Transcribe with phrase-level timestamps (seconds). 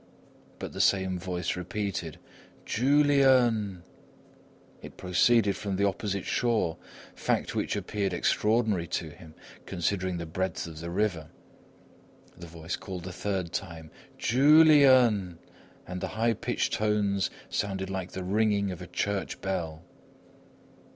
[0.57, 2.17] But the same voice repeated:
[2.65, 3.83] "Julian!"
[4.81, 6.77] It proceeded from the opposite shore,
[7.15, 9.35] a fact which appeared extraordinary to him,
[9.67, 11.29] considering the breadth of the river.
[12.35, 15.37] The voice called a third time: "Julian!"
[15.87, 19.83] And the high pitched tones sounded like the ringing of a church bell.